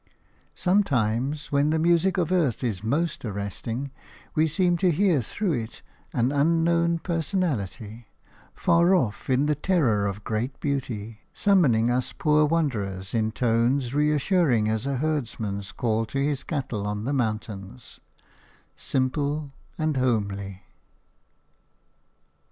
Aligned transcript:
Sometimes, 0.55 1.51
when 1.51 1.69
the 1.69 1.77
music 1.77 2.17
of 2.17 2.31
earth 2.31 2.63
is 2.63 2.83
most 2.83 3.23
arresting, 3.23 3.91
we 4.33 4.47
seem 4.47 4.75
to 4.77 4.89
hear 4.89 5.21
through 5.21 5.51
it 5.53 5.83
an 6.11 6.31
unknown 6.31 6.97
personality, 6.97 8.07
far 8.55 8.95
off 8.95 9.29
in 9.29 9.45
the 9.45 9.53
terror 9.53 10.07
of 10.07 10.23
great 10.23 10.59
beauty, 10.59 11.19
summoning 11.33 11.91
us 11.91 12.13
poor 12.13 12.45
wanderers 12.45 13.13
in 13.13 13.31
tones 13.31 13.93
reassuring 13.93 14.67
as 14.67 14.87
a 14.87 14.97
herdsman's 14.97 15.71
call 15.71 16.07
to 16.07 16.17
his 16.17 16.43
cattle 16.43 16.87
on 16.87 17.05
the 17.05 17.13
mountains– 17.13 17.99
simple 18.75 19.51
and 19.77 19.97
homely. 19.97 20.63